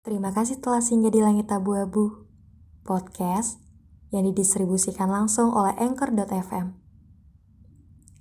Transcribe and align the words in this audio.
Terima 0.00 0.32
kasih 0.32 0.64
telah 0.64 0.80
singgah 0.80 1.12
di 1.12 1.20
Langit 1.20 1.52
Abu-Abu, 1.52 2.24
podcast 2.88 3.60
yang 4.08 4.24
didistribusikan 4.32 5.12
langsung 5.12 5.52
oleh 5.52 5.76
Anchor.fm. 5.76 6.72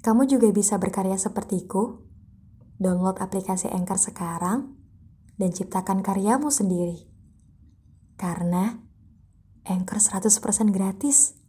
Kamu 0.04 0.28
juga 0.28 0.52
bisa 0.52 0.76
berkarya 0.76 1.16
sepertiku, 1.16 2.04
download 2.84 3.24
aplikasi 3.24 3.72
Anchor 3.72 3.96
sekarang, 3.96 4.76
dan 5.40 5.56
ciptakan 5.56 6.04
karyamu 6.04 6.52
sendiri. 6.52 7.08
Karena 8.20 8.76
Anchor 9.64 10.04
100% 10.04 10.76
gratis. 10.76 11.40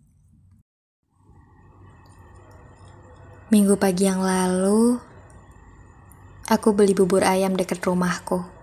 Minggu 3.51 3.75
pagi 3.83 4.07
yang 4.07 4.23
lalu, 4.23 4.95
aku 6.47 6.71
beli 6.71 6.95
bubur 6.95 7.27
ayam 7.27 7.59
dekat 7.59 7.83
rumahku. 7.83 8.60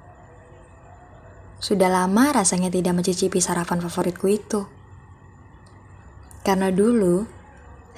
Sudah 1.67 1.91
lama 1.91 2.31
rasanya 2.31 2.71
tidak 2.71 2.95
mencicipi 2.95 3.43
sarapan 3.43 3.83
favoritku 3.83 4.23
itu. 4.31 4.63
Karena 6.39 6.71
dulu, 6.71 7.27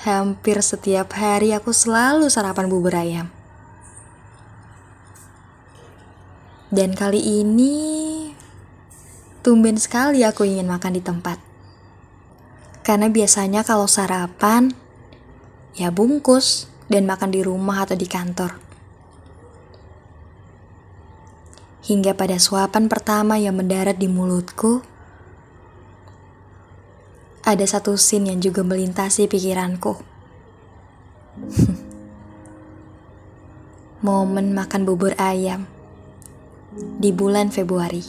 hampir 0.02 0.58
setiap 0.66 1.14
hari 1.14 1.54
aku 1.54 1.70
selalu 1.70 2.34
sarapan 2.34 2.66
bubur 2.66 2.98
ayam. 2.98 3.30
Dan 6.74 6.98
kali 6.98 7.22
ini, 7.22 7.78
tumben 9.46 9.78
sekali 9.78 10.26
aku 10.26 10.50
ingin 10.50 10.66
makan 10.66 10.98
di 10.98 11.06
tempat. 11.06 11.38
Karena 12.82 13.06
biasanya 13.06 13.62
kalau 13.62 13.86
sarapan, 13.86 14.74
ya 15.78 15.94
bungkus 15.94 16.66
dan 16.90 17.06
makan 17.06 17.30
di 17.30 17.46
rumah 17.46 17.86
atau 17.86 17.94
di 17.94 18.10
kantor. 18.10 18.69
Hingga 21.90 22.14
pada 22.14 22.38
suapan 22.38 22.86
pertama 22.86 23.42
yang 23.42 23.58
mendarat 23.58 23.98
di 23.98 24.06
mulutku, 24.06 24.86
ada 27.42 27.66
satu 27.66 27.98
scene 27.98 28.30
yang 28.30 28.38
juga 28.38 28.62
melintasi 28.62 29.26
pikiranku. 29.26 29.98
Momen 34.06 34.54
makan 34.54 34.86
bubur 34.86 35.18
ayam 35.18 35.66
di 37.02 37.10
bulan 37.10 37.50
Februari. 37.50 38.06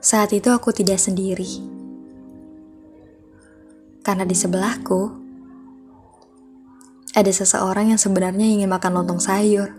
Saat 0.00 0.32
itu 0.32 0.48
aku 0.48 0.72
tidak 0.72 1.04
sendiri 1.04 1.60
karena 4.00 4.24
di 4.24 4.32
sebelahku 4.32 5.25
ada 7.16 7.32
seseorang 7.32 7.96
yang 7.96 8.00
sebenarnya 8.00 8.44
ingin 8.44 8.68
makan 8.68 9.00
lontong 9.00 9.16
sayur, 9.16 9.72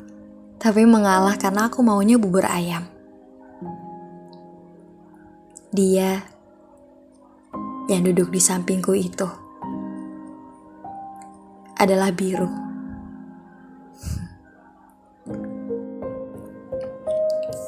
tapi 0.57 0.89
mengalah 0.89 1.37
karena 1.37 1.69
aku 1.69 1.85
maunya 1.85 2.17
bubur 2.17 2.49
ayam. 2.49 2.89
Dia 5.69 6.25
yang 7.85 8.01
duduk 8.01 8.33
di 8.33 8.41
sampingku 8.41 8.97
itu 8.97 9.29
adalah 11.77 12.09
biru. 12.09 12.49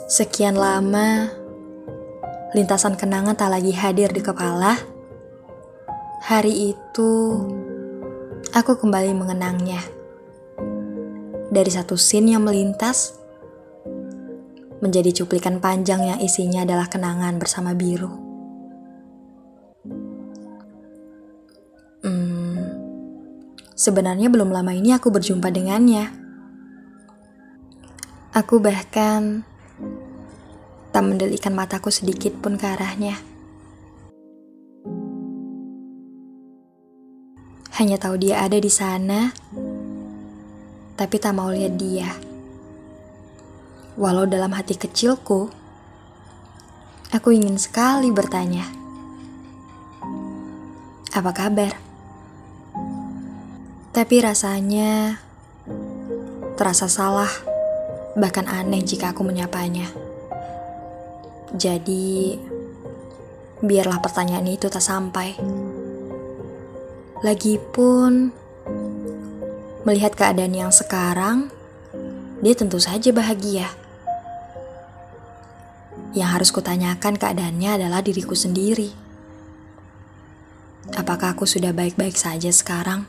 Sekian 0.09 0.57
lama, 0.57 1.29
lintasan 2.57 2.97
kenangan 2.97 3.37
tak 3.37 3.53
lagi 3.53 3.77
hadir 3.77 4.09
di 4.09 4.25
kepala 4.25 4.97
Hari 6.19 6.75
itu, 6.75 7.11
aku 8.53 8.77
kembali 8.77 9.13
mengenangnya. 9.13 9.81
Dari 11.49 11.71
satu 11.73 11.97
scene 11.97 12.37
yang 12.37 12.45
melintas, 12.45 13.17
menjadi 14.79 15.11
cuplikan 15.21 15.59
panjang 15.59 16.01
yang 16.07 16.19
isinya 16.23 16.63
adalah 16.63 16.87
kenangan 16.87 17.35
bersama 17.35 17.75
biru. 17.75 18.11
Hmm, 21.99 22.63
sebenarnya 23.75 24.31
belum 24.31 24.55
lama 24.55 24.71
ini 24.71 24.95
aku 24.95 25.11
berjumpa 25.11 25.51
dengannya. 25.51 26.15
Aku 28.31 28.61
bahkan 28.61 29.43
tak 30.89 31.03
mendelikan 31.05 31.51
mataku 31.51 31.91
sedikit 31.91 32.39
pun 32.39 32.55
ke 32.55 32.65
arahnya. 32.65 33.19
Hanya 37.79 37.95
tahu 37.95 38.19
dia 38.19 38.43
ada 38.43 38.59
di 38.59 38.67
sana, 38.67 39.31
tapi 40.99 41.15
tak 41.15 41.31
mau 41.31 41.47
lihat 41.47 41.79
dia. 41.79 42.11
Walau 43.95 44.27
dalam 44.27 44.51
hati 44.51 44.75
kecilku, 44.75 45.47
aku 47.15 47.31
ingin 47.31 47.55
sekali 47.55 48.11
bertanya, 48.11 48.67
"Apa 51.15 51.31
kabar?" 51.31 51.71
Tapi 53.95 54.15
rasanya 54.27 55.23
terasa 56.59 56.91
salah, 56.91 57.31
bahkan 58.19 58.43
aneh 58.51 58.83
jika 58.83 59.15
aku 59.15 59.23
menyapanya. 59.23 59.87
Jadi, 61.55 62.35
biarlah 63.63 64.03
pertanyaan 64.03 64.51
itu 64.51 64.67
tak 64.67 64.83
sampai. 64.83 65.39
Lagipun, 67.19 68.31
melihat 69.83 70.15
keadaan 70.15 70.55
yang 70.55 70.71
sekarang, 70.71 71.51
dia 72.39 72.55
tentu 72.55 72.79
saja 72.79 73.11
bahagia. 73.11 73.67
Yang 76.15 76.29
harus 76.31 76.49
kutanyakan 76.55 77.19
keadaannya 77.19 77.75
adalah 77.75 77.99
diriku 77.99 78.39
sendiri. 78.39 78.95
Apakah 80.95 81.35
aku 81.35 81.43
sudah 81.43 81.75
baik-baik 81.75 82.15
saja 82.15 82.55
sekarang? 82.55 83.03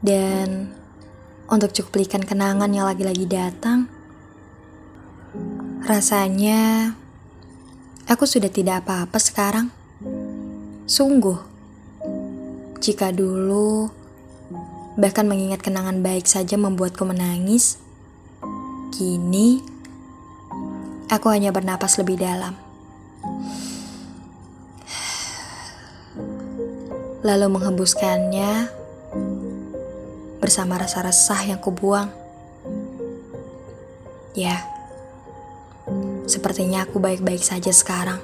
Dan 0.00 0.72
untuk 1.52 1.76
cuplikan 1.76 2.24
kenangan 2.24 2.72
yang 2.72 2.88
lagi-lagi 2.88 3.28
datang, 3.28 3.84
rasanya 5.84 6.96
Aku 8.06 8.22
sudah 8.22 8.46
tidak 8.46 8.86
apa-apa 8.86 9.18
sekarang. 9.18 9.66
Sungguh, 10.86 11.34
jika 12.78 13.10
dulu 13.10 13.90
bahkan 14.94 15.26
mengingat 15.26 15.58
kenangan 15.58 16.06
baik 16.06 16.22
saja 16.22 16.54
membuatku 16.54 17.02
menangis, 17.02 17.82
kini 18.94 19.58
aku 21.10 21.34
hanya 21.34 21.50
bernapas 21.50 21.98
lebih 21.98 22.22
dalam. 22.22 22.54
Lalu 27.26 27.46
menghembuskannya 27.50 28.70
bersama 30.38 30.78
rasa 30.78 31.02
resah 31.02 31.42
yang 31.42 31.58
kubuang. 31.58 32.06
Ya, 34.38 34.62
Sepertinya 36.26 36.82
aku 36.82 36.98
baik-baik 36.98 37.38
saja 37.38 37.70
sekarang. 37.70 38.18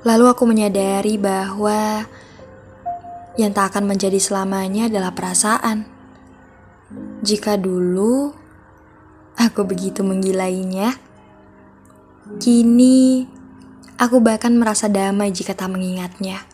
Lalu 0.00 0.24
aku 0.32 0.48
menyadari 0.48 1.20
bahwa 1.20 2.08
yang 3.36 3.52
tak 3.52 3.76
akan 3.76 3.84
menjadi 3.84 4.16
selamanya 4.16 4.88
adalah 4.88 5.12
perasaan. 5.12 5.84
Jika 7.20 7.60
dulu 7.60 8.32
aku 9.36 9.60
begitu 9.68 10.00
menggilainya, 10.00 10.96
kini 12.40 13.28
aku 14.00 14.24
bahkan 14.24 14.56
merasa 14.56 14.88
damai 14.88 15.36
jika 15.36 15.52
tak 15.52 15.68
mengingatnya. 15.68 16.48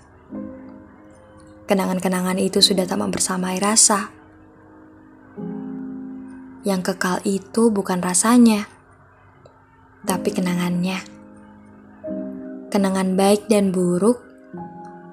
Kenangan-kenangan 1.71 2.43
itu 2.43 2.59
sudah 2.59 2.83
tak 2.83 2.99
mempersamai 2.99 3.63
rasa 3.63 4.22
yang 6.63 6.83
kekal 6.83 7.19
itu 7.27 7.75
bukan 7.75 7.99
rasanya, 7.99 8.71
tapi 10.07 10.31
kenangannya. 10.31 10.99
Kenangan 12.71 13.19
baik 13.19 13.51
dan 13.53 13.75
buruk 13.75 14.23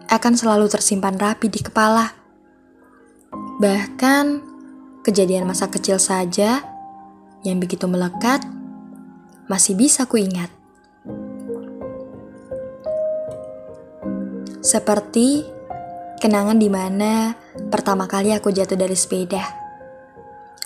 akan 0.09 0.33
selalu 0.33 0.71
tersimpan 0.71 1.17
rapi 1.19 1.51
di 1.51 1.61
kepala. 1.61 2.15
Bahkan 3.59 4.25
kejadian 5.03 5.45
masa 5.45 5.67
kecil 5.67 5.99
saja 5.99 6.63
yang 7.43 7.59
begitu 7.59 7.85
melekat 7.85 8.41
masih 9.51 9.75
bisa 9.75 10.07
kuingat. 10.07 10.47
Seperti 14.63 15.43
kenangan 16.23 16.61
di 16.61 16.69
mana 16.71 17.35
pertama 17.73 18.07
kali 18.07 18.31
aku 18.31 18.53
jatuh 18.53 18.79
dari 18.79 18.95
sepeda. 18.95 19.58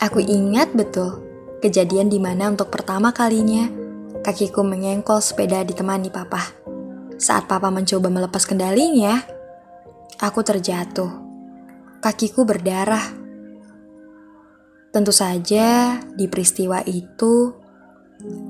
Aku 0.04 0.20
ingat 0.20 0.76
betul 0.76 1.24
kejadian 1.64 2.12
di 2.12 2.20
mana 2.20 2.52
untuk 2.52 2.68
pertama 2.68 3.16
kalinya 3.16 3.72
kakiku 4.20 4.60
mengengkol 4.60 5.24
sepeda 5.24 5.64
ditemani 5.64 6.12
papa. 6.12 6.44
Saat 7.16 7.48
papa 7.48 7.72
mencoba 7.72 8.12
melepas 8.12 8.44
kendalinya, 8.44 9.24
aku 10.20 10.44
terjatuh. 10.44 11.24
kakiku 12.04 12.44
berdarah. 12.44 13.16
Tentu 14.92 15.16
saja 15.16 15.96
di 16.12 16.28
peristiwa 16.28 16.84
itu 16.84 17.56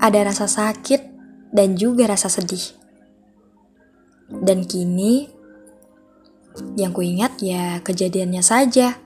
ada 0.02 0.26
rasa 0.26 0.50
sakit 0.50 1.06
dan 1.54 1.78
juga 1.78 2.10
rasa 2.10 2.26
sedih. 2.26 2.74
Dan 4.26 4.66
kini 4.66 5.30
yang 6.74 6.90
kuingat 6.90 7.38
ya 7.38 7.78
kejadiannya 7.86 8.42
saja. 8.42 8.98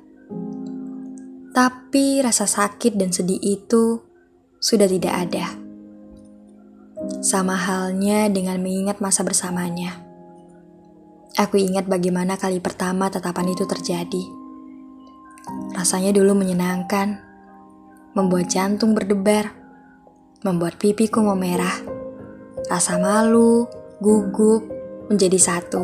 Tapi 1.59 2.23
rasa 2.23 2.47
sakit 2.47 2.95
dan 2.95 3.11
sedih 3.11 3.43
itu 3.43 3.99
sudah 4.63 4.87
tidak 4.87 5.11
ada. 5.11 5.59
Sama 7.19 7.59
halnya 7.59 8.31
dengan 8.31 8.63
mengingat 8.63 9.03
masa 9.03 9.27
bersamanya. 9.27 9.99
Aku 11.35 11.59
ingat 11.59 11.91
bagaimana 11.91 12.39
kali 12.39 12.63
pertama 12.63 13.11
tatapan 13.11 13.59
itu 13.59 13.67
terjadi. 13.67 14.23
Rasanya 15.75 16.15
dulu 16.15 16.39
menyenangkan 16.39 17.27
membuat 18.15 18.47
jantung 18.55 18.95
berdebar, 18.95 19.51
membuat 20.47 20.79
pipiku 20.79 21.27
memerah, 21.27 21.75
rasa 22.71 23.03
malu, 23.03 23.67
gugup, 23.99 24.63
menjadi 25.11 25.43
satu. 25.43 25.83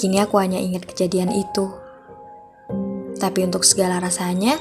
Kini 0.00 0.16
aku 0.24 0.40
hanya 0.40 0.56
ingat 0.56 0.88
kejadian 0.88 1.28
itu. 1.28 1.83
Tapi 3.24 3.40
untuk 3.40 3.64
segala 3.64 4.04
rasanya, 4.04 4.60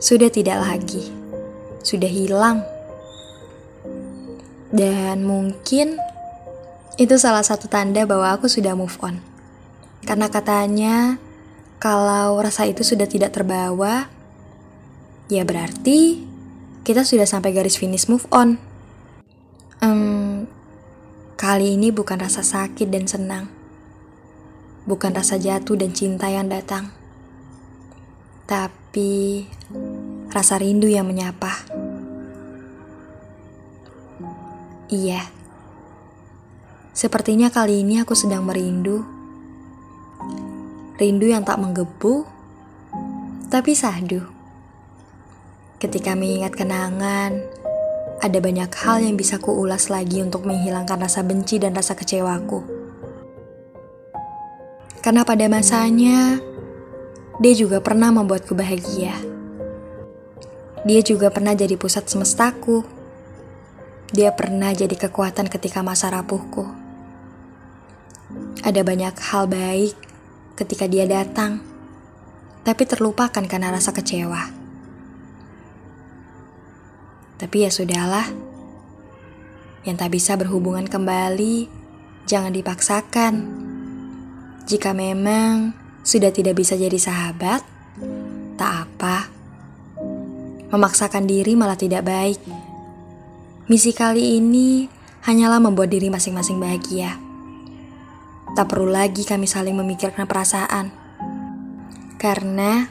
sudah 0.00 0.32
tidak 0.32 0.56
lagi. 0.56 1.04
Sudah 1.84 2.08
hilang. 2.08 2.64
Dan 4.72 5.28
mungkin 5.28 6.00
itu 6.96 7.14
salah 7.20 7.44
satu 7.44 7.68
tanda 7.68 8.08
bahwa 8.08 8.32
aku 8.32 8.48
sudah 8.48 8.72
move 8.72 8.96
on. 9.04 9.20
Karena 10.08 10.32
katanya, 10.32 11.20
kalau 11.76 12.40
rasa 12.40 12.64
itu 12.64 12.80
sudah 12.80 13.04
tidak 13.04 13.36
terbawa, 13.36 14.08
ya 15.28 15.44
berarti 15.44 16.24
kita 16.88 17.04
sudah 17.04 17.28
sampai 17.28 17.52
garis 17.52 17.76
finish 17.76 18.08
move 18.08 18.24
on. 18.32 18.56
Um, 19.84 20.48
kali 21.36 21.76
ini 21.76 21.92
bukan 21.92 22.16
rasa 22.16 22.40
sakit 22.40 22.88
dan 22.88 23.04
senang, 23.04 23.52
bukan 24.88 25.12
rasa 25.12 25.36
jatuh 25.36 25.76
dan 25.76 25.92
cinta 25.92 26.32
yang 26.32 26.48
datang, 26.48 26.88
tapi 28.44 29.48
rasa 30.28 30.60
rindu 30.60 30.88
yang 30.88 31.08
menyapa. 31.08 31.52
Iya, 34.92 35.26
sepertinya 36.92 37.48
kali 37.48 37.80
ini 37.82 38.04
aku 38.04 38.12
sedang 38.12 38.44
merindu. 38.44 39.02
Rindu 40.94 41.26
yang 41.26 41.42
tak 41.42 41.58
menggebu, 41.58 42.22
tapi 43.50 43.74
sahdu. 43.74 44.22
Ketika 45.82 46.14
mengingat 46.14 46.54
kenangan, 46.54 47.42
ada 48.22 48.38
banyak 48.38 48.70
hal 48.70 49.02
yang 49.02 49.18
bisa 49.18 49.42
kuulas 49.42 49.90
lagi 49.90 50.22
untuk 50.22 50.46
menghilangkan 50.46 51.02
rasa 51.02 51.26
benci 51.26 51.58
dan 51.58 51.74
rasa 51.74 51.98
kecewaku. 51.98 52.62
Karena 55.02 55.26
pada 55.26 55.44
masanya, 55.50 56.38
dia 57.42 57.52
juga 57.58 57.82
pernah 57.82 58.14
membuatku 58.14 58.54
bahagia. 58.54 59.18
Dia 60.86 61.00
juga 61.02 61.34
pernah 61.34 61.50
jadi 61.56 61.74
pusat 61.74 62.06
semestaku. 62.06 62.86
Dia 64.14 64.30
pernah 64.30 64.70
jadi 64.70 64.94
kekuatan 64.94 65.50
ketika 65.50 65.82
masa 65.82 66.14
rapuhku. 66.14 66.62
Ada 68.62 68.86
banyak 68.86 69.18
hal 69.18 69.50
baik 69.50 69.98
ketika 70.54 70.86
dia 70.86 71.10
datang, 71.10 71.58
tapi 72.62 72.86
terlupakan 72.86 73.42
karena 73.42 73.74
rasa 73.74 73.90
kecewa. 73.90 74.54
Tapi 77.34 77.56
ya 77.66 77.70
sudahlah. 77.74 78.30
Yang 79.84 79.96
tak 80.00 80.10
bisa 80.14 80.32
berhubungan 80.38 80.86
kembali, 80.86 81.68
jangan 82.24 82.54
dipaksakan. 82.54 83.34
Jika 84.64 84.96
memang 84.96 85.83
sudah 86.04 86.28
tidak 86.30 86.60
bisa 86.60 86.76
jadi 86.76 87.00
sahabat, 87.00 87.64
tak 88.60 88.72
apa. 88.84 89.32
Memaksakan 90.68 91.24
diri 91.24 91.56
malah 91.56 91.80
tidak 91.80 92.04
baik. 92.04 92.38
Misi 93.64 93.96
kali 93.96 94.36
ini 94.36 94.84
hanyalah 95.24 95.56
membuat 95.56 95.88
diri 95.88 96.12
masing-masing 96.12 96.60
bahagia. 96.60 97.16
Tak 98.52 98.68
perlu 98.68 98.92
lagi 98.92 99.24
kami 99.24 99.48
saling 99.48 99.72
memikirkan 99.72 100.28
perasaan. 100.28 100.92
Karena 102.20 102.84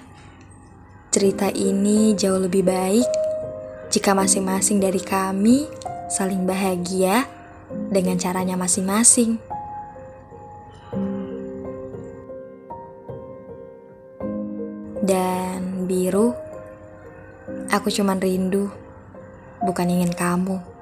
cerita 1.13 1.53
ini 1.53 2.17
jauh 2.17 2.41
lebih 2.41 2.65
baik 2.65 3.05
jika 3.93 4.17
masing-masing 4.17 4.81
dari 4.81 4.97
kami 4.97 5.69
saling 6.09 6.49
bahagia 6.49 7.29
dengan 7.93 8.17
caranya 8.17 8.57
masing-masing. 8.57 9.52
Dan 15.03 15.83
biru, 15.83 16.31
aku 17.67 17.91
cuman 17.91 18.23
rindu, 18.23 18.71
bukan 19.59 19.91
ingin 19.91 20.15
kamu. 20.15 20.72